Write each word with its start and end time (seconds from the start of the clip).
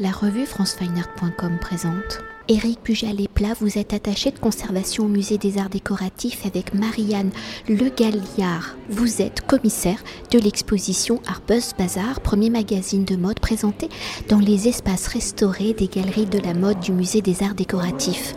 La 0.00 0.12
revue 0.12 0.46
francefineart.com 0.46 1.58
présente. 1.60 2.20
Éric 2.46 2.80
Pujalet-Plat, 2.84 3.54
vous 3.60 3.78
êtes 3.78 3.92
attaché 3.92 4.30
de 4.30 4.38
conservation 4.38 5.06
au 5.06 5.08
musée 5.08 5.38
des 5.38 5.58
arts 5.58 5.70
décoratifs 5.70 6.46
avec 6.46 6.72
Marianne 6.72 7.32
Le 7.68 7.88
Galliard. 7.88 8.76
Vous 8.88 9.20
êtes 9.20 9.44
commissaire 9.44 9.98
de 10.30 10.38
l'exposition 10.38 11.20
Harper's 11.26 11.74
Bazaar, 11.76 12.20
premier 12.20 12.48
magazine 12.48 13.04
de 13.04 13.16
mode 13.16 13.40
présenté 13.40 13.88
dans 14.28 14.38
les 14.38 14.68
espaces 14.68 15.08
restaurés 15.08 15.72
des 15.72 15.88
galeries 15.88 16.26
de 16.26 16.38
la 16.38 16.54
mode 16.54 16.78
du 16.78 16.92
musée 16.92 17.20
des 17.20 17.42
arts 17.42 17.56
décoratifs. 17.56 18.36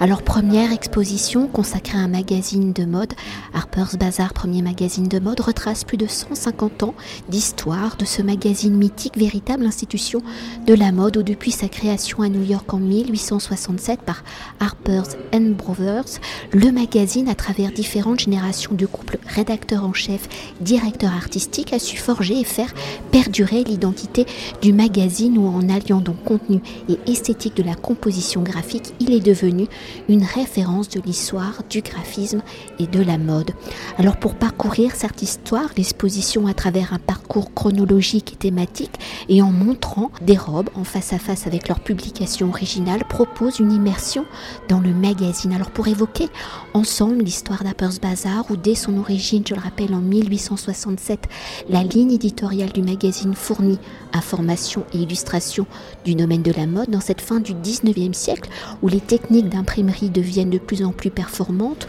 Alors 0.00 0.22
première 0.22 0.72
exposition 0.72 1.48
consacrée 1.48 1.98
à 1.98 2.02
un 2.02 2.06
magazine 2.08 2.72
de 2.72 2.84
mode, 2.84 3.14
Harper's 3.52 3.96
Bazaar, 3.96 4.32
premier 4.32 4.62
magazine 4.62 5.08
de 5.08 5.18
mode, 5.18 5.40
retrace 5.40 5.82
plus 5.82 5.96
de 5.96 6.06
150 6.06 6.84
ans 6.84 6.94
d'histoire 7.28 7.96
de 7.96 8.04
ce 8.04 8.22
magazine 8.22 8.76
mythique, 8.76 9.18
véritable 9.18 9.66
institution 9.66 10.22
de 10.68 10.74
la 10.74 10.92
mode, 10.92 11.16
où 11.16 11.24
depuis 11.24 11.50
sa 11.50 11.66
création 11.68 12.22
à 12.22 12.28
New 12.28 12.44
York 12.44 12.72
en 12.72 12.78
1867 12.78 14.02
par 14.02 14.22
Harper's 14.60 15.16
and 15.34 15.56
Brothers, 15.58 16.20
le 16.52 16.70
magazine, 16.70 17.28
à 17.28 17.34
travers 17.34 17.72
différentes 17.72 18.20
générations 18.20 18.74
de 18.74 18.86
couples 18.86 19.18
rédacteurs 19.26 19.84
en 19.84 19.94
chef, 19.94 20.28
directeurs 20.60 21.12
artistiques, 21.12 21.72
a 21.72 21.80
su 21.80 21.96
forger 21.96 22.38
et 22.38 22.44
faire 22.44 22.72
perdurer 23.10 23.64
l'identité 23.64 24.26
du 24.62 24.72
magazine 24.72 25.38
où 25.38 25.48
en 25.48 25.68
alliant 25.68 26.00
donc 26.00 26.22
contenu 26.22 26.60
et 26.88 26.98
esthétique 27.10 27.56
de 27.56 27.64
la 27.64 27.74
composition 27.74 28.42
graphique, 28.42 28.94
il 29.00 29.12
est 29.12 29.18
devenu 29.18 29.66
une 30.08 30.24
référence 30.24 30.88
de 30.88 31.00
l'histoire, 31.00 31.62
du 31.70 31.80
graphisme 31.80 32.42
et 32.78 32.86
de 32.86 33.02
la 33.02 33.18
mode. 33.18 33.52
Alors 33.96 34.16
pour 34.16 34.34
parcourir 34.34 34.94
cette 34.94 35.22
histoire, 35.22 35.70
l'exposition 35.76 36.46
à 36.46 36.54
travers 36.54 36.92
un 36.92 36.98
parcours 36.98 37.54
chronologique 37.54 38.32
et 38.32 38.36
thématique 38.36 38.98
et 39.28 39.40
en 39.42 39.50
montrant 39.50 40.10
des 40.20 40.36
robes 40.36 40.70
en 40.74 40.84
face 40.84 41.12
à 41.12 41.18
face 41.18 41.46
avec 41.46 41.68
leur 41.68 41.80
publication 41.80 42.48
originale 42.48 43.04
propose 43.08 43.60
une 43.60 43.72
immersion 43.72 44.24
dans 44.68 44.80
le 44.80 44.92
magazine. 44.92 45.52
Alors 45.52 45.70
pour 45.70 45.88
évoquer 45.88 46.28
ensemble 46.74 47.22
l'histoire 47.22 47.62
d'Appers 47.62 48.00
Bazaar 48.02 48.50
où 48.50 48.56
dès 48.56 48.74
son 48.74 48.98
origine, 48.98 49.44
je 49.48 49.54
le 49.54 49.60
rappelle 49.60 49.94
en 49.94 50.00
1867, 50.00 51.28
la 51.68 51.82
ligne 51.82 52.12
éditoriale 52.12 52.72
du 52.72 52.82
magazine 52.82 53.34
fournit 53.34 53.78
information 54.12 54.84
et 54.92 54.98
illustration 54.98 55.66
du 56.04 56.14
domaine 56.14 56.42
de 56.42 56.52
la 56.52 56.66
mode 56.66 56.90
dans 56.90 57.00
cette 57.00 57.20
fin 57.20 57.40
du 57.40 57.52
19e 57.54 58.12
siècle 58.12 58.50
où 58.82 58.88
les 58.88 59.00
techniques 59.00 59.48
d'impression 59.48 59.77
deviennent 59.82 60.50
de 60.50 60.58
plus 60.58 60.84
en 60.84 60.92
plus 60.92 61.10
performantes 61.10 61.86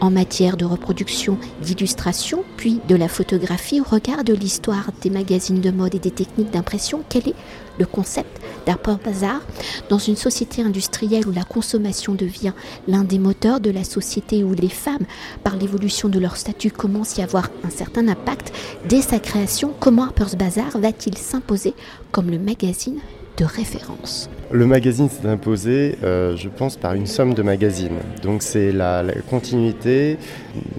en 0.00 0.10
matière 0.10 0.56
de 0.56 0.64
reproduction, 0.64 1.38
d'illustration, 1.62 2.44
puis 2.56 2.80
de 2.88 2.96
la 2.96 3.08
photographie 3.08 3.80
au 3.80 3.84
regard 3.84 4.24
de 4.24 4.34
l'histoire 4.34 4.90
des 5.02 5.10
magazines 5.10 5.60
de 5.60 5.70
mode 5.70 5.94
et 5.94 5.98
des 5.98 6.10
techniques 6.10 6.50
d'impression. 6.50 7.02
Quel 7.08 7.28
est 7.28 7.34
le 7.78 7.86
concept 7.86 8.40
d'Harper 8.66 8.96
Bazaar 9.02 9.40
dans 9.88 9.98
une 9.98 10.16
société 10.16 10.62
industrielle 10.62 11.26
où 11.26 11.32
la 11.32 11.44
consommation 11.44 12.14
devient 12.14 12.52
l'un 12.86 13.04
des 13.04 13.18
moteurs 13.18 13.60
de 13.60 13.70
la 13.70 13.84
société 13.84 14.44
où 14.44 14.52
les 14.52 14.68
femmes, 14.68 15.06
par 15.42 15.56
l'évolution 15.56 16.08
de 16.08 16.18
leur 16.18 16.36
statut, 16.36 16.70
commencent 16.70 17.18
à 17.18 17.22
y 17.22 17.24
avoir 17.24 17.48
un 17.64 17.70
certain 17.70 18.06
impact 18.08 18.52
dès 18.88 19.00
sa 19.00 19.18
création? 19.18 19.72
Comment 19.80 20.04
Harper's 20.04 20.36
Bazaar 20.36 20.76
va-t-il 20.78 21.16
s'imposer 21.16 21.74
comme 22.12 22.30
le 22.30 22.38
magazine 22.38 23.00
référence 23.44 24.28
Le 24.50 24.66
magazine 24.66 25.08
s'est 25.08 25.28
imposé, 25.28 25.96
euh, 26.02 26.36
je 26.36 26.48
pense, 26.48 26.76
par 26.76 26.94
une 26.94 27.06
somme 27.06 27.34
de 27.34 27.42
magazines. 27.42 27.98
Donc 28.22 28.42
c'est 28.42 28.72
la, 28.72 29.04
continuité 29.28 30.18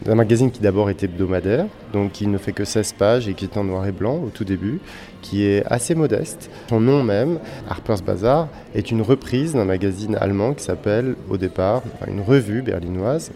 d'un 0.05 0.15
magazine 0.15 0.51
qui 0.51 0.59
d'abord 0.59 0.89
est 0.89 1.03
hebdomadaire, 1.03 1.65
donc 1.93 2.11
qui 2.11 2.27
ne 2.27 2.37
fait 2.37 2.51
que 2.51 2.65
16 2.65 2.93
pages 2.93 3.27
et 3.27 3.33
qui 3.33 3.45
est 3.45 3.57
en 3.57 3.63
noir 3.63 3.85
et 3.85 3.91
blanc 3.91 4.19
au 4.25 4.29
tout 4.29 4.43
début, 4.43 4.79
qui 5.21 5.45
est 5.45 5.63
assez 5.65 5.95
modeste. 5.95 6.49
Son 6.69 6.79
nom 6.79 7.03
même, 7.03 7.39
Harper's 7.69 8.01
Bazaar, 8.01 8.47
est 8.75 8.91
une 8.91 9.01
reprise 9.01 9.53
d'un 9.53 9.65
magazine 9.65 10.15
allemand 10.15 10.53
qui 10.53 10.63
s'appelle 10.63 11.15
au 11.29 11.37
départ, 11.37 11.83
une 12.07 12.21
revue 12.21 12.61
berlinoise, 12.61 13.31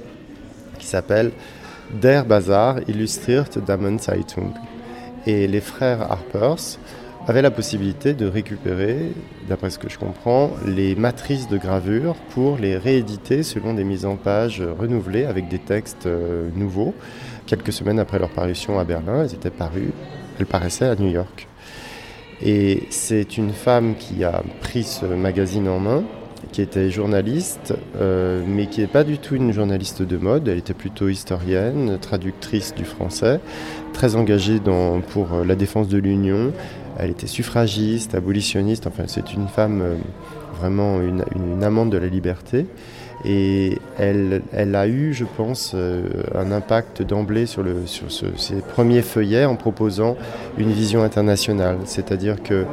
qui 0.79 0.87
s'appelle 0.87 1.31
Der 2.01 2.25
Bazaar 2.25 2.79
Illustriert 2.87 3.49
Damenzeitung. 3.65 4.53
Et 5.27 5.47
les 5.47 5.61
frères 5.61 6.03
Harpers 6.11 6.77
avait 7.27 7.41
la 7.41 7.51
possibilité 7.51 8.13
de 8.13 8.27
récupérer, 8.27 9.11
d'après 9.47 9.71
ce 9.71 9.79
que 9.79 9.89
je 9.89 9.97
comprends, 9.97 10.51
les 10.65 10.95
matrices 10.95 11.47
de 11.47 11.57
gravure 11.57 12.15
pour 12.29 12.57
les 12.57 12.77
rééditer 12.77 13.41
selon 13.41 13.73
des 13.73 13.83
mises 13.83 14.05
en 14.05 14.15
page 14.15 14.61
renouvelées 14.61 15.25
avec 15.25 15.47
des 15.47 15.57
textes 15.57 16.05
euh, 16.05 16.49
nouveaux. 16.55 16.93
Quelques 17.47 17.73
semaines 17.73 17.99
après 17.99 18.19
leur 18.19 18.29
parution 18.29 18.77
à 18.79 18.83
Berlin, 18.83 19.23
elles 19.23 19.33
étaient 19.33 19.49
parues, 19.49 19.91
elles 20.39 20.45
paraissaient 20.45 20.87
à 20.87 20.95
New 20.95 21.09
York. 21.09 21.47
Et 22.43 22.83
c'est 22.89 23.37
une 23.37 23.53
femme 23.53 23.95
qui 23.95 24.23
a 24.23 24.43
pris 24.61 24.83
ce 24.83 25.05
magazine 25.05 25.67
en 25.67 25.79
main, 25.79 26.03
qui 26.51 26.61
était 26.61 26.89
journaliste, 26.89 27.73
euh, 27.97 28.43
mais 28.47 28.67
qui 28.67 28.81
n'est 28.81 28.87
pas 28.87 29.03
du 29.03 29.17
tout 29.17 29.35
une 29.35 29.51
journaliste 29.51 30.01
de 30.01 30.17
mode. 30.17 30.47
Elle 30.47 30.57
était 30.57 30.73
plutôt 30.73 31.09
historienne, 31.09 31.97
traductrice 31.99 32.73
du 32.75 32.85
français, 32.85 33.39
très 33.93 34.15
engagée 34.15 34.59
pour 35.09 35.27
la 35.45 35.55
défense 35.55 35.87
de 35.87 35.97
l'Union 35.97 36.53
elle 36.97 37.11
était 37.11 37.27
suffragiste, 37.27 38.15
abolitionniste, 38.15 38.87
enfin 38.87 39.03
c'est 39.07 39.33
une 39.33 39.47
femme 39.47 39.81
euh, 39.81 39.95
vraiment 40.59 41.01
une, 41.01 41.63
amante 41.63 41.89
de 41.89 41.97
la 41.97 42.07
liberté. 42.07 42.67
Et 43.23 43.79
elle, 43.97 44.43
a 44.75 44.87
eu, 44.87 45.13
je 45.13 45.25
pense, 45.25 45.71
euh, 45.73 46.03
un 46.35 46.51
impact 46.51 47.01
d'emblée 47.01 47.47
sur, 47.47 47.63
le, 47.63 47.77
ses 47.87 48.55
premiers 48.61 49.01
feuillets 49.01 49.45
en 49.45 49.55
proposant 49.55 50.15
une 50.57 50.71
vision 50.71 51.01
internationale. 51.01 51.77
C'est-à-dire 51.85 52.43
que 52.43 52.65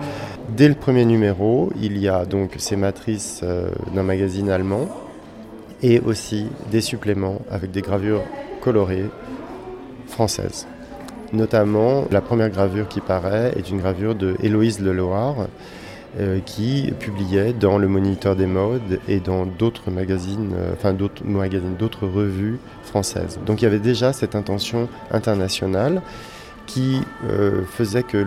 dès 0.48 0.68
le 0.68 0.74
premier 0.74 1.04
numéro, 1.04 1.72
il 1.80 1.98
y 1.98 2.08
a 2.08 2.24
donc 2.24 2.54
ces 2.58 2.76
matrices 2.76 3.40
euh, 3.42 3.70
d'un 3.94 4.02
magazine 4.02 4.50
allemand 4.50 4.88
et 5.82 6.00
aussi 6.00 6.46
des 6.70 6.80
suppléments 6.80 7.40
avec 7.50 7.70
des 7.70 7.82
gravures 7.82 8.22
colorées 8.60 9.06
françaises. 10.06 10.66
Notamment, 11.32 12.04
la 12.10 12.20
première 12.20 12.50
gravure 12.50 12.88
qui 12.88 13.00
paraît 13.00 13.52
est 13.56 13.70
une 13.70 13.78
gravure 13.78 14.14
de 14.14 14.36
Héloïse 14.42 14.80
Leloir, 14.80 15.48
euh, 16.20 16.40
qui 16.44 16.92
publiait 17.00 17.54
dans 17.54 17.78
le 17.78 17.88
Moniteur 17.88 18.36
des 18.36 18.44
modes 18.44 19.00
et 19.08 19.18
dans 19.18 19.46
d'autres 19.46 19.90
magazines, 19.90 20.52
euh, 20.54 20.74
enfin 20.74 20.92
d'autres 20.92 21.24
magazines, 21.24 21.74
d'autres 21.78 22.06
revues 22.06 22.58
françaises. 22.84 23.40
Donc 23.46 23.62
il 23.62 23.64
y 23.64 23.66
avait 23.66 23.78
déjà 23.78 24.12
cette 24.12 24.34
intention 24.34 24.88
internationale 25.10 26.02
qui 26.72 27.02
euh, 27.28 27.64
faisait 27.66 28.02
que 28.02 28.24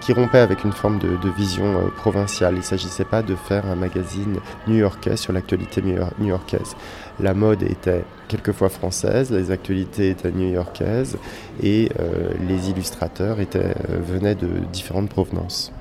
qui, 0.00 0.12
rompait 0.12 0.38
avec 0.38 0.64
une 0.64 0.72
forme 0.72 0.98
de, 0.98 1.30
vision 1.36 1.90
provinciale. 1.96 2.54
Il 2.54 2.58
ne 2.58 2.62
s'agissait 2.62 3.04
pas 3.04 3.22
de 3.22 3.36
faire 3.36 3.66
un 3.66 3.76
magazine 3.76 4.38
new-yorkais 4.66 5.16
sur 5.16 5.32
l'actualité 5.32 5.80
new-yorkaise. 6.18 6.74
La 7.20 7.34
mode 7.34 7.62
était 7.62 8.04
quelquefois 8.26 8.68
française, 8.68 9.30
les 9.30 9.52
actualités 9.52 10.10
étaient 10.10 10.32
new-yorkaises 10.32 11.18
et 11.62 11.88
euh, 12.00 12.32
les 12.48 12.70
illustrateurs 12.70 13.36
euh, 13.38 13.72
venaient 14.00 14.34
de 14.34 14.48
différentes 14.72 15.08
provenances. 15.08 15.72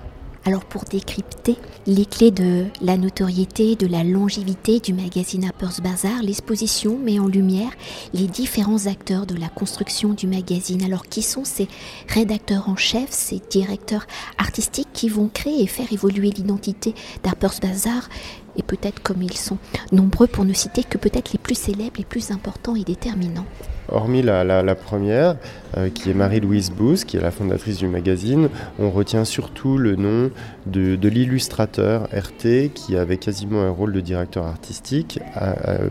Alors 0.43 0.65
pour 0.65 0.85
décrypter 0.85 1.55
les 1.85 2.05
clés 2.05 2.31
de 2.31 2.65
la 2.81 2.97
notoriété, 2.97 3.75
de 3.75 3.85
la 3.85 4.03
longévité 4.03 4.79
du 4.79 4.91
magazine 4.91 5.45
Harper's 5.45 5.81
Bazaar, 5.81 6.23
l'exposition 6.23 6.97
met 6.97 7.19
en 7.19 7.27
lumière 7.27 7.69
les 8.13 8.25
différents 8.25 8.87
acteurs 8.87 9.27
de 9.27 9.35
la 9.35 9.49
construction 9.49 10.13
du 10.13 10.25
magazine. 10.25 10.83
Alors 10.83 11.05
qui 11.05 11.21
sont 11.21 11.45
ces 11.45 11.67
rédacteurs 12.07 12.69
en 12.69 12.75
chef, 12.75 13.11
ces 13.11 13.39
directeurs 13.51 14.07
artistiques 14.39 14.89
qui 14.93 15.09
vont 15.09 15.29
créer 15.31 15.61
et 15.61 15.67
faire 15.67 15.93
évoluer 15.93 16.31
l'identité 16.31 16.95
d'Harper's 17.23 17.59
Bazaar 17.59 18.09
et 18.57 18.63
peut-être 18.63 19.01
comme 19.03 19.21
ils 19.21 19.37
sont 19.37 19.59
nombreux 19.91 20.27
pour 20.27 20.43
ne 20.43 20.53
citer 20.53 20.83
que 20.83 20.97
peut-être 20.97 21.33
les 21.33 21.39
plus 21.39 21.55
célèbres, 21.55 21.97
les 21.97 22.03
plus 22.05 22.31
importants 22.31 22.75
et 22.75 22.83
déterminants? 22.83 23.45
Hormis 23.91 24.21
la, 24.21 24.75
première, 24.75 25.35
euh, 25.77 25.89
qui 25.89 26.09
est 26.09 26.13
Marie-Louise 26.13 26.71
Bouze, 26.71 27.03
qui 27.03 27.17
est 27.17 27.21
la 27.21 27.31
fondatrice 27.31 27.77
du 27.77 27.87
magazine, 27.87 28.49
on 28.79 28.89
retient 28.89 29.25
surtout 29.25 29.77
le 29.77 29.95
nom 29.95 30.31
de, 30.65 31.07
l'illustrateur 31.07 32.07
RT, 32.13 32.71
qui 32.73 32.95
avait 32.95 33.17
quasiment 33.17 33.61
un 33.61 33.69
rôle 33.69 33.93
de 33.93 34.01
directeur 34.01 34.45
artistique, 34.45 35.19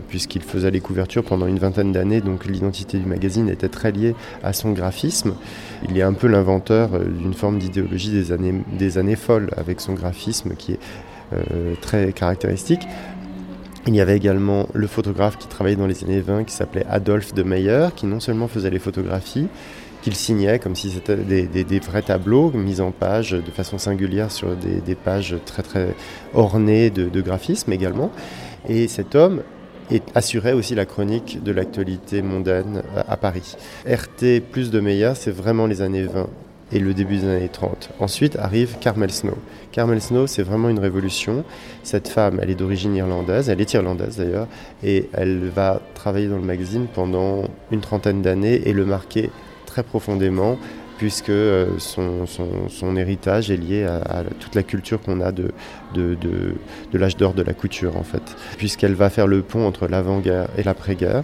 puisqu'il 0.07 0.41
faisait 0.41 0.71
les 0.71 0.79
couvertures 0.79 1.23
pendant 1.23 1.47
une 1.47 1.59
vingtaine 1.59 1.91
d'années, 1.91 2.21
donc 2.21 2.45
l'identité 2.45 2.97
du 2.97 3.05
magazine 3.05 3.49
était 3.49 3.69
très 3.69 3.91
liée 3.91 4.15
à 4.43 4.53
son 4.53 4.71
graphisme. 4.71 5.33
Il 5.89 5.97
est 5.97 6.03
un 6.03 6.13
peu 6.13 6.27
l'inventeur 6.27 6.93
euh, 6.93 7.03
d'une 7.05 7.33
forme 7.33 7.59
d'idéologie 7.59 8.11
des 8.11 8.97
années, 8.97 9.15
folles, 9.15 9.49
avec 9.57 9.81
son 9.81 9.93
graphisme 9.93 10.55
qui 10.55 10.73
est 10.73 10.79
euh, 11.33 11.75
très 11.81 12.11
caractéristique. 12.11 12.81
Il 13.87 13.95
y 13.95 14.01
avait 14.01 14.15
également 14.15 14.67
le 14.73 14.85
photographe 14.85 15.39
qui 15.39 15.47
travaillait 15.47 15.75
dans 15.75 15.87
les 15.87 16.03
années 16.03 16.21
20 16.21 16.43
qui 16.43 16.53
s'appelait 16.53 16.85
Adolphe 16.87 17.33
de 17.33 17.41
Meyer, 17.41 17.87
qui 17.95 18.05
non 18.05 18.19
seulement 18.19 18.47
faisait 18.47 18.69
les 18.69 18.77
photographies, 18.77 19.47
qu'il 20.03 20.15
signait 20.15 20.59
comme 20.59 20.75
si 20.75 20.91
c'était 20.91 21.15
des, 21.15 21.79
vrais 21.79 22.03
tableaux 22.03 22.51
mis 22.51 22.79
en 22.79 22.91
page 22.91 23.31
de 23.31 23.51
façon 23.51 23.79
singulière 23.79 24.31
sur 24.31 24.55
des, 24.55 24.95
pages 24.95 25.35
très 25.45 25.95
ornées 26.35 26.91
de, 26.91 27.09
de 27.09 27.21
graphisme 27.21 27.73
également. 27.73 28.11
Et 28.69 28.87
cet 28.87 29.15
homme 29.15 29.41
assurait 30.13 30.53
aussi 30.53 30.75
la 30.75 30.85
chronique 30.85 31.41
de 31.43 31.51
l'actualité 31.51 32.21
mondaine 32.21 32.83
à 32.95 33.17
Paris. 33.17 33.55
RT 33.87 34.41
plus 34.51 34.69
de 34.69 34.79
Meyer, 34.79 35.13
c'est 35.15 35.31
vraiment 35.31 35.65
les 35.65 35.81
années 35.81 36.03
20 36.03 36.29
et 36.71 36.79
le 36.79 36.93
début 36.93 37.17
des 37.17 37.27
années 37.27 37.49
30. 37.49 37.89
Ensuite 37.99 38.35
arrive 38.37 38.77
Carmel 38.79 39.11
Snow. 39.11 39.37
Carmel 39.71 40.01
Snow, 40.01 40.27
c'est 40.27 40.43
vraiment 40.43 40.69
une 40.69 40.79
révolution. 40.79 41.43
Cette 41.83 42.07
femme, 42.07 42.39
elle 42.41 42.49
est 42.49 42.55
d'origine 42.55 42.95
irlandaise, 42.95 43.49
elle 43.49 43.61
est 43.61 43.73
irlandaise 43.73 44.17
d'ailleurs, 44.17 44.47
et 44.83 45.09
elle 45.13 45.49
va 45.49 45.81
travailler 45.93 46.27
dans 46.27 46.37
le 46.37 46.43
magazine 46.43 46.87
pendant 46.93 47.43
une 47.71 47.81
trentaine 47.81 48.21
d'années 48.21 48.61
et 48.65 48.73
le 48.73 48.85
marquer 48.85 49.29
très 49.65 49.83
profondément 49.83 50.57
puisque 51.01 51.29
euh, 51.29 51.79
son, 51.79 52.95
héritage 52.95 53.49
est 53.49 53.57
lié 53.57 53.85
à, 53.85 54.23
toute 54.39 54.53
la 54.53 54.61
culture 54.61 55.01
qu'on 55.01 55.19
a 55.19 55.31
de, 55.31 55.51
de, 55.95 56.53
l'âge 56.93 57.17
d'or 57.17 57.33
de 57.33 57.41
la 57.41 57.53
couture, 57.53 57.97
en 57.97 58.03
fait. 58.03 58.21
Puisqu'elle 58.59 58.93
va 58.93 59.09
faire 59.09 59.25
le 59.25 59.41
pont 59.41 59.65
entre 59.65 59.87
l'avant-guerre 59.87 60.47
et 60.59 60.63
l'après-guerre. 60.63 61.23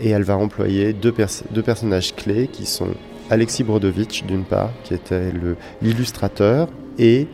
Et 0.00 0.08
elle 0.08 0.22
va 0.22 0.38
employer 0.38 0.94
deux, 0.94 1.12
deux 1.50 1.62
personnages 1.62 2.14
clés 2.16 2.48
qui 2.50 2.64
sont 2.64 2.94
Alexis 3.32 3.64
Brodovitch, 3.64 4.24
d'une 4.24 4.44
part, 4.44 4.68
qui 4.84 4.92
était 4.92 5.32
l'illustrateur, 5.80 6.68
et 6.98 7.26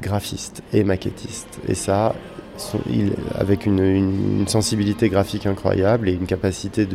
graphiste 0.00 0.62
et 0.72 0.84
maquettiste. 0.84 1.58
Et 1.66 1.74
ça, 1.74 2.14
avec 3.34 3.66
une, 3.66 4.44
sensibilité 4.46 5.08
graphique 5.08 5.46
incroyable 5.46 6.08
et 6.08 6.12
une 6.12 6.26
capacité 6.26 6.86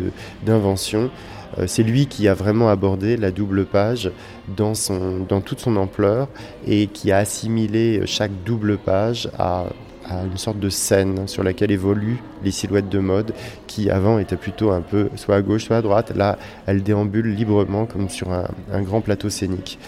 d'invention, 0.45 1.11
euh, 1.59 1.65
c'est 1.67 1.83
lui 1.83 2.07
qui 2.07 2.29
a 2.29 2.33
vraiment 2.33 2.69
abordé 2.69 3.17
la 3.17 3.31
double 3.31 3.65
page 3.65 4.09
dans 4.47 5.41
toute 5.41 5.59
son 5.59 5.75
ampleur 5.75 6.29
et 6.65 6.87
qui 6.87 7.11
a 7.11 7.17
assimilé 7.17 8.03
chaque 8.05 8.31
double 8.45 8.77
page 8.77 9.29
à, 9.37 9.65
une 10.09 10.37
sorte 10.37 10.59
de 10.59 10.69
scène 10.69 11.27
sur 11.27 11.43
laquelle 11.43 11.71
évoluent 11.71 12.21
les 12.43 12.51
silhouettes 12.51 12.89
de 12.89 12.99
mode 12.99 13.33
qui 13.67 13.89
avant 13.89 14.19
étaient 14.19 14.37
plutôt 14.37 14.71
un 14.71 14.81
peu 14.81 15.09
soit 15.15 15.35
à 15.35 15.41
gauche 15.41 15.65
soit 15.65 15.77
à 15.77 15.81
droite. 15.81 16.13
Là, 16.15 16.37
elles 16.65 16.83
déambulent 16.83 17.33
librement 17.33 17.85
comme 17.85 18.09
sur 18.09 18.31
un, 18.31 18.81
grand 18.81 19.01
plateau 19.01 19.29
scénique. 19.29 19.79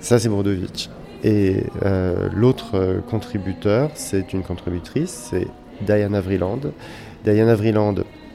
Ça, 0.00 0.18
c'est 0.18 0.28
Brodovitch. 0.28 0.88
Et 1.24 1.64
euh, 1.84 2.28
l'autre 2.34 2.72
euh, 2.74 3.00
contributeur, 3.00 3.90
c'est 3.94 4.32
une 4.32 4.42
contributrice, 4.42 5.28
c'est 5.30 5.46
Diana 5.80 6.20
Vreeland. 6.20 6.60
Diana 7.24 7.54
Vreeland, 7.54 7.94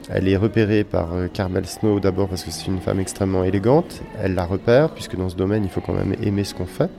elle 0.09 0.29
est 0.29 0.37
repérée 0.37 0.85
par 0.85 1.13
euh, 1.13 1.27
Carmel 1.27 1.65
Snow 1.65 1.99
d'abord 1.99 2.29
parce 2.29 2.43
que 2.43 2.51
c'est 2.51 2.67
une 2.67 2.79
femme 2.79 3.01
extrêmement 3.01 3.43
élégante. 3.43 4.01
Elle 4.21 4.35
la 4.35 4.45
repère, 4.45 4.91
puisque 4.91 5.17
dans 5.17 5.27
ce 5.27 5.35
domaine, 5.35 5.65
il 5.65 5.69
faut 5.69 5.81
quand 5.81 5.93
même 5.93 6.15
aimer 6.23 6.45
ce 6.45 6.53
qu'on 6.53 6.65
fait 6.65 6.89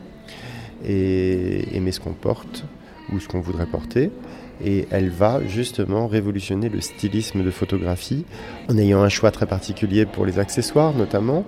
et 0.87 1.75
aimer 1.75 1.91
ce 1.91 2.01
qu'on 2.01 2.13
porte 2.13 2.65
ou 3.13 3.21
ce 3.21 3.29
qu'on 3.29 3.41
voudrait 3.41 3.67
porter. 3.67 4.11
Et 4.65 4.87
elle 4.91 5.11
va 5.11 5.41
justement 5.47 6.09
révolutionner 6.09 6.69
le 6.69 6.81
stylisme 6.81 7.45
de 7.45 7.51
photographie 7.51 8.25
en 8.69 8.77
ayant 8.77 9.03
un 9.03 9.09
choix 9.09 9.31
très 9.31 9.47
particulier 9.47 10.05
pour 10.05 10.27
les 10.27 10.39
accessoires 10.39 10.95
notamment 10.95 11.45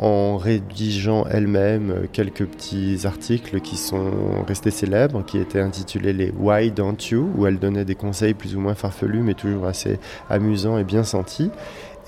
en 0.00 0.38
rédigeant 0.38 1.26
elle-même 1.30 2.06
quelques 2.10 2.46
petits 2.46 3.00
articles 3.04 3.60
qui 3.60 3.76
sont 3.76 4.42
restés 4.48 4.70
célèbres, 4.70 5.22
qui 5.26 5.36
étaient 5.36 5.60
intitulés 5.60 6.14
les 6.14 6.30
Why 6.30 6.70
Don't 6.70 6.96
You, 7.10 7.28
où 7.36 7.46
elle 7.46 7.58
donnait 7.58 7.84
des 7.84 7.94
conseils 7.94 8.32
plus 8.32 8.56
ou 8.56 8.60
moins 8.60 8.74
farfelus, 8.74 9.20
mais 9.20 9.34
toujours 9.34 9.66
assez 9.66 9.98
amusants 10.30 10.78
et 10.78 10.84
bien 10.84 11.04
sentis. 11.04 11.50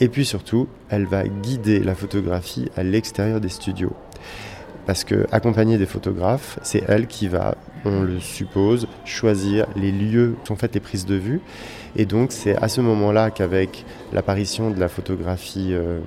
Et 0.00 0.09
puis 0.09 0.25
surtout, 0.25 0.69
elle 0.88 1.05
va 1.05 1.29
guider 1.29 1.81
la 1.81 1.95
photographie 1.95 2.71
à 2.77 2.83
l'extérieur 2.83 3.43
des 3.43 3.50
studios. 3.50 3.93
Parce 4.87 5.05
que, 5.05 5.26
accompagnée 5.31 5.79
des 5.79 5.87
photographes, 5.87 6.58
c'est 6.62 6.82
elle 6.88 7.06
qui 7.06 7.29
va, 7.29 7.55
on 7.84 8.02
le 8.02 8.19
suppose, 8.19 8.88
choisir 9.05 9.67
les 9.76 9.93
lieux 9.93 10.34
où 10.43 10.46
sont 10.46 10.56
faites 10.56 10.75
les 10.75 10.81
prises 10.81 11.06
de 11.06 11.14
vue. 11.14 11.40
Et 11.94 12.05
donc 12.05 12.32
c'est 12.32 12.56
à 12.56 12.69
ce 12.69 12.81
moment-là 12.81 13.31
qu'avec 13.31 13.84
l'apparition 14.12 14.70
de 14.70 14.81
la 14.81 14.88
photographie 14.88 15.69
euh, 15.73 16.00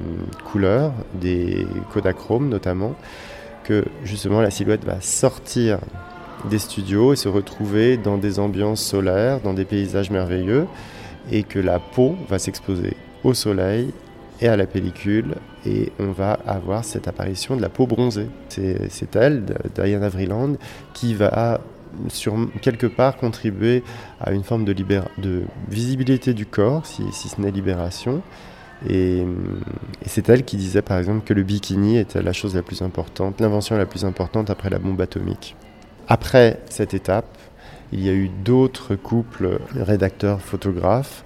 couleur, 0.51 0.91
des 1.13 1.65
Kodachromes 1.93 2.49
notamment, 2.49 2.95
que 3.63 3.85
justement 4.03 4.41
la 4.41 4.51
silhouette 4.51 4.83
va 4.83 4.99
sortir 4.99 5.79
des 6.49 6.59
studios 6.59 7.13
et 7.13 7.15
se 7.15 7.29
retrouver 7.29 7.97
dans 7.97 8.17
des 8.17 8.39
ambiances 8.39 8.81
solaires, 8.81 9.39
dans 9.41 9.53
des 9.53 9.65
paysages 9.65 10.11
merveilleux, 10.11 10.67
et 11.31 11.43
que 11.43 11.59
la 11.59 11.79
peau 11.79 12.15
va 12.29 12.39
s'exposer 12.39 12.95
au 13.23 13.33
soleil 13.33 13.91
et 14.41 14.47
à 14.47 14.57
la 14.57 14.65
pellicule, 14.65 15.35
et 15.65 15.91
on 15.99 16.11
va 16.11 16.33
avoir 16.45 16.83
cette 16.83 17.07
apparition 17.07 17.55
de 17.55 17.61
la 17.61 17.69
peau 17.69 17.87
bronzée. 17.87 18.27
C'est 18.49 19.15
elle, 19.15 19.45
Diana 19.75 20.09
Vreeland, 20.09 20.55
qui 20.93 21.13
va 21.13 21.61
sur 22.09 22.35
quelque 22.61 22.87
part 22.87 23.17
contribuer 23.17 23.83
à 24.19 24.31
une 24.31 24.43
forme 24.43 24.65
de, 24.65 25.43
visibilité 25.69 26.33
du 26.33 26.45
corps, 26.45 26.85
si, 26.85 27.03
ce 27.11 27.39
n'est 27.41 27.51
libération. 27.51 28.21
Et, 28.89 29.25
c'est 30.05 30.27
elle 30.29 30.43
qui 30.43 30.57
disait 30.57 30.81
par 30.81 30.97
exemple 30.97 31.25
que 31.25 31.33
le 31.33 31.43
bikini 31.43 31.97
était 31.97 32.21
la 32.21 32.33
chose 32.33 32.55
la 32.55 32.61
plus 32.61 32.81
importante, 32.81 33.39
l'invention 33.39 33.77
la 33.77 33.85
plus 33.85 34.05
importante 34.05 34.49
après 34.49 34.69
la 34.69 34.79
bombe 34.79 34.99
atomique. 35.01 35.55
Après 36.07 36.59
cette 36.69 36.93
étape, 36.93 37.37
il 37.91 38.03
y 38.03 38.09
a 38.09 38.13
eu 38.13 38.29
d'autres 38.43 38.95
couples 38.95 39.59
rédacteurs-photographes 39.75 41.23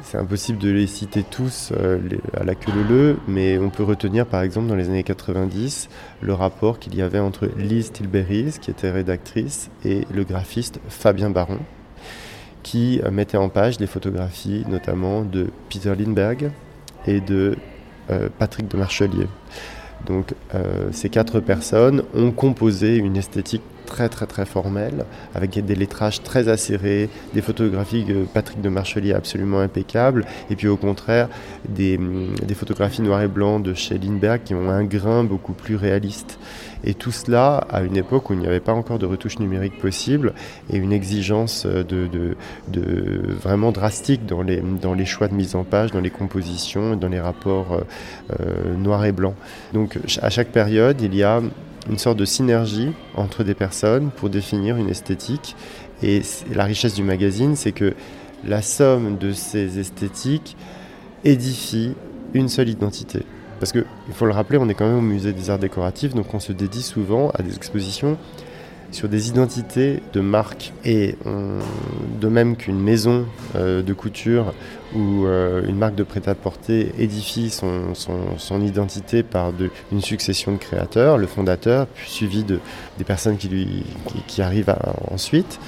c'est 0.00 0.18
impossible 0.18 0.58
de 0.58 0.70
les 0.70 0.86
citer 0.86 1.22
tous 1.22 1.72
euh, 1.72 1.98
à 2.34 2.44
la 2.44 2.54
queue 2.54 2.72
leu 2.88 3.18
mais 3.28 3.58
on 3.58 3.70
peut 3.70 3.82
retenir 3.82 4.26
par 4.26 4.42
exemple 4.42 4.66
dans 4.66 4.74
les 4.74 4.88
années 4.88 5.02
90 5.02 5.88
le 6.20 6.32
rapport 6.32 6.78
qu'il 6.78 6.94
y 6.94 7.02
avait 7.02 7.18
entre 7.18 7.48
Lise 7.56 7.92
Tilberis, 7.92 8.58
qui 8.60 8.70
était 8.70 8.90
rédactrice, 8.90 9.70
et 9.84 10.06
le 10.12 10.24
graphiste 10.24 10.80
Fabien 10.88 11.30
Baron, 11.30 11.58
qui 12.62 13.00
euh, 13.04 13.10
mettait 13.10 13.36
en 13.36 13.48
page 13.48 13.78
les 13.78 13.86
photographies 13.86 14.64
notamment 14.68 15.22
de 15.22 15.48
Peter 15.68 15.94
Lindbergh 15.94 16.50
et 17.06 17.20
de 17.20 17.56
euh, 18.10 18.28
Patrick 18.38 18.68
de 18.68 18.76
Marchelier. 18.76 19.26
Donc 20.06 20.34
ces 20.90 21.10
quatre 21.10 21.38
personnes 21.38 22.02
ont 22.12 22.32
composé 22.32 22.96
une 22.96 23.16
esthétique 23.16 23.62
très 23.92 24.08
très 24.08 24.26
très 24.26 24.46
formel, 24.46 25.04
avec 25.34 25.50
des 25.62 25.74
lettrages 25.74 26.22
très 26.22 26.48
acérés, 26.48 27.10
des 27.34 27.42
photographies 27.42 28.04
de 28.04 28.24
Patrick 28.24 28.62
de 28.62 28.70
Marchelier 28.70 29.12
absolument 29.12 29.60
impeccables, 29.60 30.24
et 30.48 30.56
puis 30.56 30.66
au 30.66 30.78
contraire 30.78 31.28
des, 31.68 31.98
hum, 31.98 32.34
des 32.42 32.54
photographies 32.54 33.02
noir 33.02 33.20
et 33.20 33.28
blanc 33.28 33.60
de 33.60 33.74
chez 33.74 33.98
Lindbergh 33.98 34.42
qui 34.44 34.54
ont 34.54 34.70
un 34.70 34.84
grain 34.84 35.24
beaucoup 35.24 35.52
plus 35.52 35.76
réaliste. 35.76 36.38
Et 36.84 36.94
tout 36.94 37.12
cela 37.12 37.58
à 37.70 37.82
une 37.82 37.96
époque 37.96 38.30
où 38.30 38.32
il 38.32 38.40
n'y 38.40 38.46
avait 38.46 38.60
pas 38.60 38.72
encore 38.72 38.98
de 38.98 39.06
retouche 39.06 39.38
numérique 39.38 39.78
possible 39.78 40.32
et 40.72 40.78
une 40.78 40.92
exigence 40.92 41.66
de, 41.66 42.36
vraiment 43.42 43.72
drastique 43.72 44.24
dans 44.26 44.42
les, 44.42 44.60
dans 44.60 44.94
les 44.94 45.04
choix 45.04 45.28
de 45.28 45.34
mise 45.34 45.54
en 45.54 45.64
page, 45.64 45.90
dans 45.92 46.00
les 46.00 46.10
compositions, 46.10 46.96
dans 46.96 47.08
les 47.08 47.20
rapports 47.20 47.74
euh, 47.74 47.80
euh 48.40 48.74
noir 48.74 49.04
et 49.04 49.12
blanc. 49.12 49.34
Donc 49.74 49.98
à 50.22 50.30
chaque 50.30 50.48
période, 50.48 51.00
il 51.02 51.14
y 51.14 51.22
a 51.22 51.40
une 51.88 51.98
sorte 51.98 52.18
de 52.18 52.24
synergie 52.24 52.92
entre 53.14 53.44
des 53.44 53.54
personnes 53.54 54.10
pour 54.16 54.30
définir 54.30 54.76
une 54.76 54.88
esthétique. 54.88 55.56
Et 56.02 56.22
la 56.52 56.64
richesse 56.64 56.94
du 56.94 57.02
magazine, 57.02 57.56
c'est 57.56 57.72
que 57.72 57.94
la 58.44 58.62
somme 58.62 59.18
de 59.18 59.32
ces 59.32 59.78
esthétiques 59.78 60.56
édifie 61.24 61.94
une 62.34 62.48
seule 62.48 62.68
identité. 62.68 63.22
Parce 63.60 63.72
qu'il 63.72 63.84
faut 64.12 64.26
le 64.26 64.32
rappeler, 64.32 64.58
on 64.58 64.68
est 64.68 64.74
quand 64.74 64.86
même 64.86 64.98
au 64.98 65.02
musée 65.02 65.32
des 65.32 65.50
arts 65.50 65.58
décoratifs, 65.58 66.14
donc 66.14 66.34
on 66.34 66.40
se 66.40 66.52
dédie 66.52 66.82
souvent 66.82 67.30
à 67.30 67.42
des 67.42 67.54
expositions 67.54 68.18
sur 68.92 69.08
des 69.08 69.28
identités 69.28 70.00
de 70.12 70.20
marques. 70.20 70.72
Et 70.84 71.16
de 72.22 72.28
même 72.28 72.56
qu'une 72.56 72.80
maison 72.80 73.26
euh, 73.56 73.82
de 73.82 73.92
couture 73.92 74.54
ou 74.94 75.26
euh, 75.26 75.66
une 75.66 75.76
marque 75.76 75.96
de 75.96 76.04
prêt-à-porter 76.04 76.92
édifie 76.98 77.50
son, 77.50 78.62
identité 78.62 79.22
par 79.22 79.52
une 79.90 80.00
succession 80.00 80.52
de 80.52 80.58
créateurs, 80.58 81.18
le 81.18 81.26
fondateur, 81.26 81.88
suivi 82.06 82.44
de, 82.44 82.60
des 82.98 83.04
personnes 83.04 83.36
qui, 83.38 84.42
arrivent 84.42 84.74
ensuite, 85.10 85.58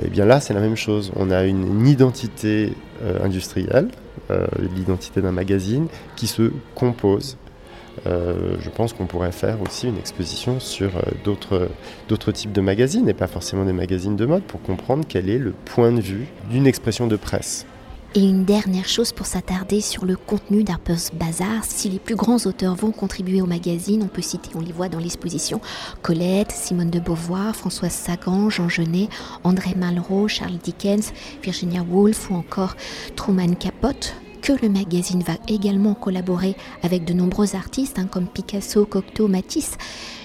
et 0.00 0.04
eh 0.06 0.08
bien 0.08 0.24
là 0.24 0.40
c'est 0.40 0.54
la 0.54 0.60
même 0.60 0.76
chose. 0.76 1.10
On 1.16 1.30
a 1.30 1.44
une, 1.44 1.86
identité 1.86 2.74
euh, 3.02 3.24
industrielle, 3.24 3.88
l'identité 4.76 5.22
d'un 5.22 5.32
magazine, 5.32 5.86
qui 6.14 6.26
se 6.26 6.52
compose 6.74 7.38
euh, 8.06 8.56
je 8.60 8.70
pense 8.70 8.92
qu'on 8.92 9.06
pourrait 9.06 9.32
faire 9.32 9.60
aussi 9.62 9.88
une 9.88 9.98
exposition 9.98 10.60
sur 10.60 10.96
euh, 10.96 11.68
d'autres 12.08 12.32
types 12.32 12.52
de 12.52 12.60
magazines, 12.60 13.08
et 13.08 13.14
pas 13.14 13.26
forcément 13.26 13.64
des 13.64 13.72
magazines 13.72 14.16
de 14.16 14.26
mode, 14.26 14.42
pour 14.42 14.62
comprendre 14.62 15.04
quel 15.08 15.28
est 15.28 15.38
le 15.38 15.52
point 15.52 15.92
de 15.92 16.00
vue 16.00 16.26
d'une 16.50 16.66
expression 16.66 17.06
de 17.06 17.16
presse. 17.16 17.66
Et 18.14 18.22
une 18.22 18.46
dernière 18.46 18.88
chose 18.88 19.12
pour 19.12 19.26
s'attarder 19.26 19.82
sur 19.82 20.06
le 20.06 20.16
contenu 20.16 20.64
d'Harper's 20.64 21.10
Bazaar, 21.12 21.62
si 21.62 21.90
les 21.90 21.98
plus 21.98 22.16
grands 22.16 22.38
auteurs 22.46 22.74
vont 22.74 22.90
contribuer 22.90 23.42
au 23.42 23.46
magazine, 23.46 24.02
on 24.02 24.08
peut 24.08 24.22
citer, 24.22 24.48
on 24.54 24.60
les 24.60 24.72
voit 24.72 24.88
dans 24.88 24.98
l'exposition, 24.98 25.60
Colette, 26.00 26.50
Simone 26.50 26.88
de 26.88 27.00
Beauvoir, 27.00 27.54
Françoise 27.54 27.92
Sagan, 27.92 28.48
Jean 28.48 28.70
Genet, 28.70 29.08
André 29.44 29.74
Malraux, 29.76 30.26
Charles 30.26 30.56
Dickens, 30.56 31.12
Virginia 31.42 31.82
Woolf 31.82 32.30
ou 32.30 32.36
encore 32.36 32.76
Truman 33.14 33.54
Capote 33.54 34.14
que 34.48 34.62
le 34.62 34.70
magazine 34.70 35.22
va 35.22 35.34
également 35.46 35.92
collaborer 35.92 36.56
avec 36.82 37.04
de 37.04 37.12
nombreux 37.12 37.54
artistes 37.54 37.98
hein, 37.98 38.06
comme 38.10 38.26
Picasso, 38.26 38.86
Cocteau, 38.86 39.28
Matisse. 39.28 39.76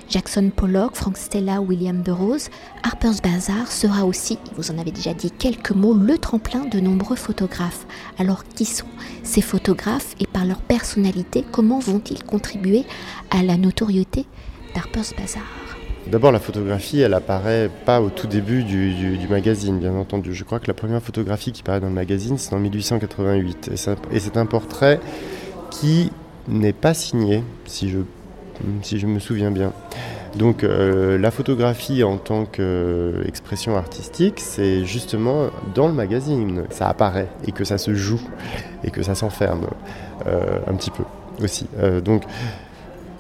Jackson 0.10 0.50
Pollock, 0.56 0.96
Frank 0.96 1.18
Stella, 1.18 1.60
William 1.60 2.02
Burroughs, 2.02 2.50
Harper's 2.84 3.22
Bazaar 3.22 3.70
sera 3.70 4.06
aussi, 4.06 4.38
vous 4.56 4.72
en 4.72 4.78
avez 4.78 4.92
déjà 4.92 5.14
dit 5.14 5.32
quelques 5.32 5.72
mots, 5.72 5.94
le 5.94 6.18
tremplin 6.18 6.66
de 6.66 6.80
nombreux 6.80 7.18
photographes. 7.18 7.86
Alors 8.18 8.46
qui 8.46 8.64
sont 8.64 8.86
ces 9.24 9.42
photographes 9.42 10.16
et 10.22 10.28
par 10.28 10.46
leur 10.46 10.62
personnalité, 10.62 11.44
comment 11.52 11.80
vont-ils 11.80 12.24
contribuer 12.24 12.86
à 13.30 13.44
la 13.44 13.58
notoriété 13.58 14.26
d'Harper's 14.74 15.14
Bazaar? 15.18 15.63
D'abord, 16.08 16.32
la 16.32 16.40
photographie, 16.40 17.00
elle 17.00 17.14
apparaît 17.14 17.70
pas 17.86 18.02
au 18.02 18.10
tout 18.10 18.28
début 18.28 18.64
du, 18.64 19.28
magazine, 19.30 19.80
bien 19.80 19.96
entendu. 19.96 20.34
Je 20.34 20.44
crois 20.44 20.60
que 20.60 20.68
la 20.68 20.74
première 20.74 21.02
photographie 21.02 21.52
qui 21.52 21.64
paraît 21.64 21.80
dans 21.80 21.88
le 21.88 21.94
magazine, 21.94 22.38
c'est 22.38 22.54
en 22.54 22.60
1888. 22.60 23.72
Et 24.12 24.20
c'est 24.20 24.38
un 24.38 24.46
portrait 24.46 25.00
qui 25.72 26.12
n'est 26.48 26.74
pas 26.74 26.94
signé, 26.94 27.44
si 27.66 27.90
je, 27.90 28.00
si 28.82 29.00
je 29.00 29.08
me 29.08 29.20
souviens 29.20 29.50
bien. 29.50 29.72
Donc 30.36 30.64
euh, 30.64 31.18
la 31.18 31.32
photographie 31.32 32.04
en 32.04 32.18
tant 32.18 32.46
qu'expression 32.46 33.78
artistique, 33.78 34.40
c'est 34.40 34.84
justement 34.84 35.50
dans 35.76 35.88
le 35.88 35.94
magazine, 35.94 36.64
ça 36.70 36.90
apparaît 36.90 37.30
et 37.46 37.52
que 37.52 37.64
ça 37.64 37.78
se 37.78 37.94
joue 37.94 38.22
et 38.84 38.90
que 38.90 39.04
ça 39.04 39.14
s'enferme 39.14 39.68
euh, 40.26 40.60
un 40.68 40.74
petit 40.74 40.90
peu 40.90 41.04
aussi. 41.44 41.68
Euh, 41.78 42.02
donc 42.02 42.24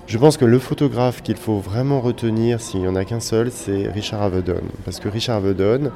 je 0.08 0.18
pense 0.18 0.38
que 0.38 0.46
le 0.46 0.60
photographe 0.60 1.22
qu'il 1.22 1.38
faut 1.38 1.60
vraiment 1.60 2.02
retenir, 2.02 2.60
s'il 2.62 2.82
n'y 2.82 2.88
en 2.88 2.96
a 2.96 3.06
qu'un 3.06 3.20
seul, 3.20 3.52
c'est 3.52 3.88
Richard 3.88 4.22
Avedon. 4.22 4.62
Parce 4.86 5.00
que 5.00 5.08
Richard 5.08 5.38
Avedon, 5.38 5.92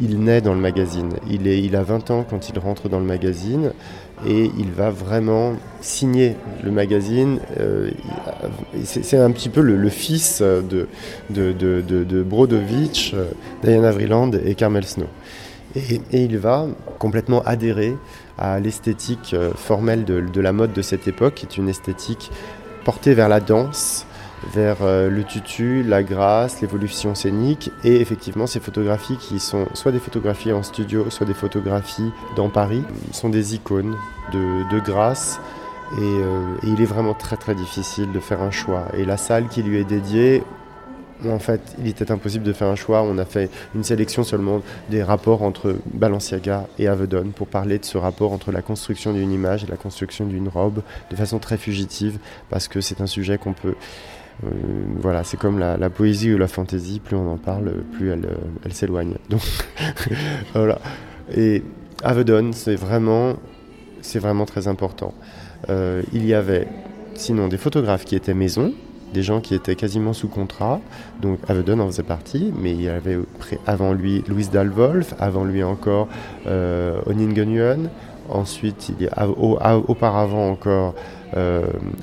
il 0.00 0.20
naît 0.20 0.40
dans 0.40 0.54
le 0.54 0.60
magazine. 0.60 1.10
Il, 1.28 1.46
est, 1.46 1.60
il 1.60 1.76
a 1.76 1.82
20 1.82 2.10
ans 2.10 2.24
quand 2.28 2.48
il 2.48 2.58
rentre 2.58 2.88
dans 2.88 2.98
le 2.98 3.04
magazine 3.04 3.72
et 4.26 4.50
il 4.58 4.70
va 4.70 4.90
vraiment 4.90 5.54
signer 5.80 6.36
le 6.62 6.70
magazine. 6.70 7.40
Euh, 7.58 7.90
c'est 8.84 9.18
un 9.18 9.30
petit 9.32 9.48
peu 9.48 9.60
le, 9.60 9.88
fils 9.88 10.40
de, 10.40 10.88
de, 11.30 11.52
de, 11.52 11.82
de 11.82 12.26
Diana 13.62 13.90
Vreeland 13.90 14.30
et 14.44 14.54
Carmel 14.54 14.84
Snow. 14.84 15.08
Et, 15.74 16.00
il 16.12 16.38
va 16.38 16.66
complètement 16.98 17.42
adhérer 17.42 17.96
à 18.38 18.60
l'esthétique 18.60 19.32
euh, 19.34 19.52
formelle 19.54 20.04
de, 20.04 20.40
la 20.40 20.52
mode 20.52 20.72
de 20.72 20.82
cette 20.82 21.08
époque, 21.08 21.34
qui 21.34 21.46
est 21.46 21.56
une 21.56 21.68
esthétique 21.68 22.30
portée 22.84 23.14
vers 23.14 23.28
la 23.28 23.40
danse, 23.40 24.06
vers 24.52 24.78
euh, 24.82 25.08
le 25.08 25.24
tutu, 25.24 25.82
la 25.82 26.02
grâce, 26.02 26.60
l'évolution 26.60 27.14
scénique 27.14 27.70
et 27.84 28.00
effectivement 28.00 28.46
ces 28.46 28.60
photographies 28.60 29.16
qui 29.16 29.38
sont 29.38 29.66
soit 29.74 29.92
des 29.92 29.98
photographies 29.98 30.52
en 30.52 30.62
studio, 30.62 31.08
soit 31.10 31.26
des 31.26 31.34
photographies 31.34 32.10
dans 32.36 32.48
Paris, 32.48 32.84
sont 33.12 33.28
des 33.28 33.54
icônes 33.54 33.96
de, 34.32 34.80
grâce 34.80 35.40
euh, 35.98 36.54
et, 36.62 36.68
il 36.68 36.80
est 36.80 36.86
vraiment 36.86 37.14
très 37.14 37.36
très 37.36 37.54
difficile 37.54 38.12
de 38.12 38.20
faire 38.20 38.42
un 38.42 38.50
choix. 38.50 38.86
Et 38.94 39.04
la 39.04 39.16
salle 39.16 39.48
qui 39.48 39.62
lui 39.62 39.76
est 39.76 39.84
dédiée, 39.84 40.42
en 41.28 41.38
fait, 41.38 41.60
il 41.78 41.88
était 41.88 42.10
impossible 42.10 42.44
de 42.44 42.52
faire 42.52 42.68
un 42.68 42.74
choix. 42.74 43.02
On 43.02 43.18
a 43.18 43.24
fait 43.24 43.50
une 43.74 43.84
sélection 43.84 44.24
seulement 44.24 44.62
des 44.90 45.02
rapports 45.02 45.42
entre 45.42 45.76
Balenciaga 45.92 46.66
et 46.78 46.88
Avedon 46.88 47.32
pour 47.34 47.46
parler 47.46 47.78
de 47.78 47.84
ce 47.84 47.98
rapport 47.98 48.32
entre 48.32 48.52
la 48.52 48.62
construction 48.62 49.12
d'une 49.12 49.32
image 49.32 49.64
et 49.64 49.66
la 49.66 49.76
construction 49.76 50.26
d'une 50.26 50.48
robe 50.48 50.82
de 51.10 51.16
façon 51.16 51.38
très 51.38 51.56
fugitive 51.56 52.18
parce 52.50 52.68
que 52.68 52.80
c'est 52.80 53.00
un 53.00 53.06
sujet 53.06 53.38
qu'on 53.38 53.52
peut 53.52 53.74
euh, 54.44 54.48
voilà, 55.00 55.24
c'est 55.24 55.36
comme 55.36 55.58
la, 55.58 55.90
poésie 55.90 56.32
ou 56.32 56.38
la 56.38 56.48
fantaisie, 56.48 57.00
plus 57.00 57.16
on 57.16 57.30
en 57.30 57.36
parle, 57.36 57.72
plus 57.92 58.10
elle, 58.10 58.26
euh, 58.26 58.70
s'éloigne. 58.70 59.14
Donc 59.30 59.42
voilà. 60.54 60.78
Et 61.36 61.62
Avedon, 62.02 62.50
c'est 62.52 62.74
vraiment, 62.74 63.34
c'est 64.00 64.18
vraiment 64.18 64.46
très 64.46 64.68
important. 64.68 65.14
Euh, 65.68 66.02
il 66.12 66.26
y 66.26 66.34
avait 66.34 66.66
sinon 67.14 67.48
des 67.48 67.58
photographes 67.58 68.04
qui 68.04 68.16
étaient 68.16 68.34
maison, 68.34 68.72
des 69.12 69.22
gens 69.22 69.40
qui 69.40 69.54
étaient 69.54 69.76
quasiment 69.76 70.12
sous 70.12 70.28
contrat. 70.28 70.80
Donc 71.20 71.38
Avedon 71.48 71.78
en 71.80 71.86
faisait 71.86 72.02
partie, 72.02 72.52
mais 72.56 72.72
il 72.72 72.82
y 72.82 72.88
avait 72.88 73.18
avant 73.66 73.92
lui 73.92 74.24
Louise 74.28 74.50
Dalwolf, 74.50 75.14
avant 75.18 75.44
lui 75.44 75.62
encore 75.62 76.08
euh, 76.46 77.00
Onin 77.06 77.88
ensuite 78.28 78.92
auparavant 79.88 80.50
encore 80.50 80.94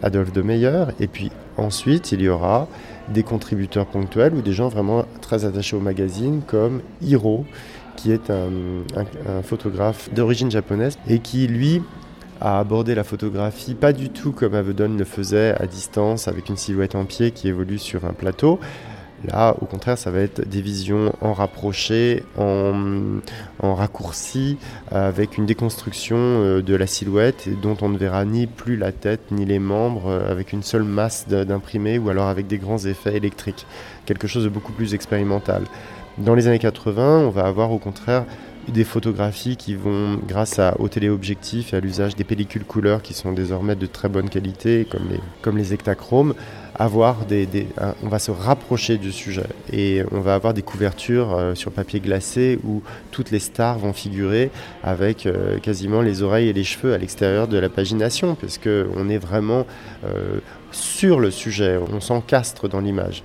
Adolphe 0.01 0.33
de 0.33 0.41
Meyer, 0.41 0.85
et 0.99 1.07
puis 1.07 1.31
Ensuite, 1.59 2.13
il 2.13 2.21
y 2.21 2.29
aura 2.29 2.67
des 3.09 3.23
contributeurs 3.23 3.85
ponctuels 3.85 4.33
ou 4.33 4.41
des 4.41 4.53
gens 4.53 4.69
vraiment 4.69 5.03
très 5.21 5.43
attachés 5.43 5.75
au 5.75 5.81
magazine 5.81 6.41
comme 6.47 6.81
Hiro, 7.01 7.45
qui 7.97 8.13
est 8.13 8.29
un, 8.29 9.41
photographe 9.43 10.09
d'origine 10.13 10.49
japonaise 10.49 10.97
et 11.07 11.19
qui, 11.19 11.47
lui, 11.47 11.81
a 12.41 12.59
abordé 12.59 12.95
la 12.95 13.03
photographie 13.03 13.75
pas 13.75 13.93
du 13.93 14.09
tout 14.09 14.31
comme 14.31 14.53
Avedon 14.53 14.95
le 14.97 15.05
faisait 15.05 15.55
à 15.59 15.67
distance 15.67 16.27
avec 16.27 16.49
une 16.49 16.57
silhouette 16.57 16.95
en 16.95 17.05
pied 17.05 17.31
qui 17.31 17.47
évolue 17.47 17.79
sur 17.79 18.05
un 18.05 18.13
plateau, 18.13 18.59
Là, 19.25 19.55
au 19.59 19.65
contraire, 19.65 19.97
ça 19.97 20.11
va 20.11 20.19
être 20.19 20.47
des 20.47 20.61
visions 20.61 21.13
en 21.19 21.33
rapproché, 21.33 22.23
en, 22.37 23.03
raccourci, 23.61 24.57
avec 24.91 25.37
une 25.37 25.45
déconstruction 25.45 26.17
euh, 26.17 26.61
de 26.61 26.73
la 26.75 26.87
silhouette 26.87 27.49
dont 27.61 27.75
on 27.81 27.89
ne 27.89 27.97
verra 27.97 28.23
ni 28.25 28.47
plus 28.47 28.77
la 28.77 28.91
tête 28.91 29.31
ni 29.31 29.45
les 29.45 29.59
membres, 29.59 30.07
euh, 30.07 30.31
avec 30.31 30.53
une 30.53 30.63
seule 30.63 30.83
masse 30.83 31.27
d'imprimé 31.27 31.97
ou 31.97 32.09
alors 32.09 32.27
avec 32.27 32.47
des 32.47 32.57
grands 32.57 32.77
effets 32.77 33.15
électriques. 33.15 33.65
Quelque 34.05 34.27
chose 34.27 34.45
de 34.45 34.49
beaucoup 34.49 34.71
plus 34.71 34.93
expérimental. 34.93 35.63
Dans 36.17 36.35
les 36.35 36.47
années 36.47 36.59
80, 36.59 37.19
on 37.19 37.29
va 37.29 37.45
avoir 37.45 37.71
au 37.71 37.77
contraire 37.77 38.25
des 38.69 38.83
photographies 38.83 39.57
qui 39.57 39.75
vont, 39.75 40.19
grâce 40.27 40.59
à, 40.59 40.75
au 40.79 40.87
téléobjectif 40.87 41.73
et 41.73 41.77
à 41.77 41.79
l'usage 41.79 42.15
des 42.15 42.23
pellicules 42.23 42.63
couleurs 42.63 43.01
qui 43.01 43.13
sont 43.13 43.31
désormais 43.31 43.75
de 43.75 43.85
très 43.85 44.09
bonne 44.09 44.29
qualité, 44.29 44.87
comme 44.89 45.09
les, 45.09 45.19
comme 45.41 45.57
les 45.57 45.73
hectachromes, 45.73 46.33
avoir 46.79 47.25
des, 47.25 47.47
on 48.03 48.07
va 48.07 48.19
se 48.19 48.31
rapprocher 48.31 48.97
du 48.97 49.11
sujet 49.11 49.47
et 49.71 50.01
on 50.11 50.21
va 50.21 50.33
avoir 50.33 50.53
des 50.53 50.61
couvertures 50.61 51.35
euh, 51.35 51.53
sur 51.53 51.71
papier 51.71 51.99
glacé 51.99 52.57
où 52.63 52.81
toutes 53.11 53.31
les 53.31 53.39
stars 53.39 53.79
vont 53.79 53.91
figurer 53.91 54.49
avec 54.81 55.25
euh, 55.25 55.59
quasiment 55.59 56.01
les 56.01 56.23
oreilles 56.23 56.47
et 56.47 56.53
les 56.53 56.63
cheveux 56.63 56.93
à 56.93 56.97
l'extérieur 56.97 57.49
de 57.49 57.57
la 57.57 57.67
pagination, 57.67 58.35
parce 58.35 58.57
qu'on 58.57 59.09
est 59.09 59.17
vraiment 59.17 59.65
euh, 60.05 60.39
sur 60.71 61.19
le 61.19 61.31
sujet, 61.31 61.77
on 61.91 61.99
s'encastre 61.99 62.69
dans 62.69 62.79
l'image. 62.79 63.23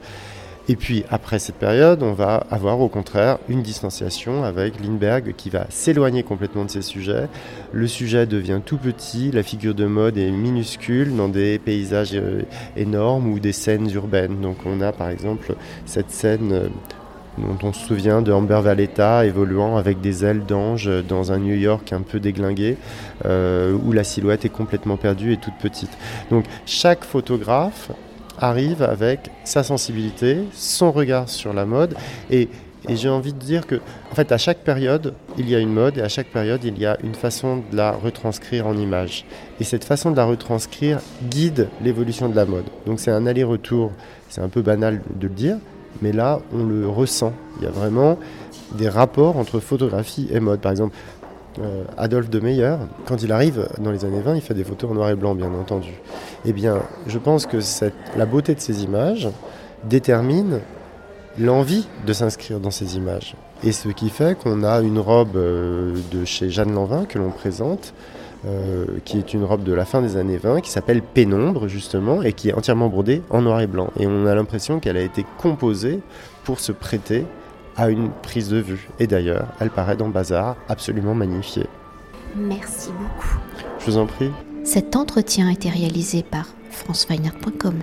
Et 0.68 0.76
puis 0.76 1.04
après 1.10 1.38
cette 1.38 1.56
période, 1.56 2.02
on 2.02 2.14
va 2.14 2.46
avoir 2.50 2.80
au 2.80 2.88
contraire 2.88 3.38
une 3.48 3.62
distanciation 3.62 4.44
avec 4.44 4.80
Lindbergh 4.80 5.34
qui 5.36 5.50
va 5.50 5.66
s'éloigner 5.68 6.22
complètement 6.22 6.64
de 6.64 6.70
ces 6.70 6.80
sujets. 6.80 7.28
Le 7.72 7.86
sujet 7.86 8.24
devient 8.26 8.60
tout 8.64 8.78
petit, 8.78 9.30
la 9.30 9.42
figure 9.42 9.74
de 9.74 9.84
mode 9.84 10.16
est 10.16 10.30
minuscule 10.30 11.14
dans 11.14 11.28
des 11.28 11.58
paysages 11.58 12.14
euh, 12.14 12.42
énormes 12.76 13.30
ou 13.30 13.40
des 13.40 13.52
scènes 13.52 13.90
urbaines. 13.90 14.40
Donc 14.40 14.56
on 14.64 14.80
a 14.80 14.92
par 14.92 15.10
exemple 15.10 15.54
cette 15.84 16.10
scène 16.10 16.52
euh, 16.52 16.68
dont 17.36 17.58
on 17.62 17.72
se 17.72 17.86
souvient 17.86 18.22
de 18.22 18.32
Amber 18.32 18.60
Valletta 18.62 19.26
évoluant 19.26 19.76
avec 19.76 20.00
des 20.00 20.24
ailes 20.24 20.46
d'ange 20.46 20.90
dans 21.08 21.32
un 21.32 21.38
New 21.38 21.56
York 21.56 21.92
un 21.92 22.00
peu 22.00 22.20
déglingué, 22.20 22.76
euh, 23.24 23.76
où 23.84 23.92
la 23.92 24.04
silhouette 24.04 24.44
est 24.44 24.50
complètement 24.50 24.96
perdue 24.96 25.32
et 25.32 25.36
toute 25.36 25.58
petite. 25.60 25.90
Donc 26.30 26.44
chaque 26.64 27.04
photographe 27.04 27.90
arrive 28.38 28.82
avec 28.82 29.30
sa 29.44 29.62
sensibilité, 29.62 30.38
son 30.52 30.92
regard 30.92 31.28
sur 31.28 31.52
la 31.52 31.64
mode. 31.64 31.94
Et, 32.30 32.48
j'ai 32.86 33.08
envie 33.08 33.32
de 33.32 33.38
dire 33.38 33.66
que 33.66 33.76
en 34.12 34.14
fait 34.14 34.30
à 34.30 34.36
chaque 34.36 34.58
période 34.58 35.14
il 35.38 35.48
y 35.48 35.54
a 35.54 35.58
une 35.58 35.72
mode 35.72 35.96
et 35.96 36.02
à 36.02 36.10
chaque 36.10 36.26
période 36.26 36.62
il 36.64 36.78
y 36.78 36.84
a 36.84 36.98
une 37.02 37.14
façon 37.14 37.62
de 37.70 37.76
la 37.78 37.92
retranscrire 37.92 38.66
en 38.66 38.76
image. 38.76 39.24
Et 39.58 39.64
cette 39.64 39.84
façon 39.84 40.10
de 40.10 40.16
la 40.18 40.26
retranscrire 40.26 41.00
guide 41.30 41.70
l'évolution 41.82 42.28
de 42.28 42.36
la 42.36 42.44
mode. 42.44 42.66
Donc 42.84 43.00
c'est 43.00 43.10
un 43.10 43.24
aller-retour. 43.24 43.90
C'est 44.28 44.42
un 44.42 44.50
peu 44.50 44.60
banal 44.60 45.00
de 45.18 45.28
le 45.28 45.32
dire 45.32 45.56
mais 46.02 46.12
là 46.12 46.40
on 46.52 46.62
le 46.62 46.86
ressent. 46.86 47.32
Il 47.58 47.64
y 47.64 47.66
a 47.66 47.70
vraiment 47.70 48.18
des 48.72 48.90
rapports 48.90 49.38
entre 49.38 49.60
photographie 49.60 50.28
et 50.30 50.40
mode. 50.40 50.60
Par 50.60 50.72
exemple 50.72 50.94
euh, 51.60 51.84
Adolphe 51.96 52.30
de 52.30 52.40
Meyer, 52.40 52.76
quand 53.06 53.22
il 53.22 53.32
arrive 53.32 53.68
dans 53.78 53.90
les 53.90 54.04
années 54.04 54.20
20, 54.20 54.36
il 54.36 54.40
fait 54.40 54.54
des 54.54 54.64
photos 54.64 54.90
en 54.90 54.94
noir 54.94 55.10
et 55.10 55.14
blanc, 55.14 55.34
bien 55.34 55.52
entendu. 55.52 55.92
Eh 56.44 56.52
bien, 56.52 56.82
je 57.06 57.18
pense 57.18 57.46
que 57.46 57.58
la 58.16 58.26
beauté 58.26 58.54
de 58.54 58.60
ces 58.60 58.82
images 58.82 59.28
détermine 59.84 60.60
l'envie 61.38 61.86
de 62.06 62.12
s'inscrire 62.12 62.60
dans 62.60 62.70
ces 62.70 62.96
images. 62.96 63.34
Et 63.62 63.72
ce 63.72 63.88
qui 63.88 64.08
fait 64.08 64.38
qu'on 64.38 64.62
a 64.62 64.80
une 64.80 64.98
robe 64.98 65.36
euh, 65.36 65.96
de 66.12 66.24
chez 66.24 66.50
Jeanne 66.50 66.74
Lanvin 66.74 67.06
que 67.06 67.18
l'on 67.18 67.30
présente, 67.30 67.94
euh, 68.46 68.84
qui 69.04 69.18
est 69.18 69.32
une 69.32 69.44
robe 69.44 69.62
de 69.62 69.72
la 69.72 69.84
fin 69.84 70.02
des 70.02 70.16
années 70.16 70.36
20, 70.36 70.60
qui 70.60 70.70
s'appelle 70.70 71.02
Pénombre, 71.02 71.66
justement, 71.66 72.22
et 72.22 72.32
qui 72.32 72.50
est 72.50 72.52
entièrement 72.52 72.88
brodée 72.88 73.22
en 73.30 73.42
noir 73.42 73.60
et 73.60 73.66
blanc. 73.66 73.90
Et 73.98 74.06
on 74.06 74.26
a 74.26 74.34
l'impression 74.34 74.80
qu'elle 74.80 74.96
a 74.96 75.02
été 75.02 75.24
composée 75.38 76.00
pour 76.44 76.60
se 76.60 76.72
prêter 76.72 77.24
à 77.76 77.90
une 77.90 78.10
prise 78.10 78.48
de 78.48 78.58
vue. 78.58 78.88
Et 78.98 79.06
d'ailleurs, 79.06 79.48
elle 79.60 79.70
paraît 79.70 79.96
dans 79.96 80.08
Bazar 80.08 80.56
absolument 80.68 81.14
magnifiée. 81.14 81.66
Merci 82.36 82.90
beaucoup. 82.90 83.38
Je 83.78 83.86
vous 83.86 83.98
en 83.98 84.06
prie. 84.06 84.30
Cet 84.64 84.96
entretien 84.96 85.48
a 85.48 85.52
été 85.52 85.68
réalisé 85.68 86.22
par 86.22 86.46
franceweiner.com. 86.70 87.74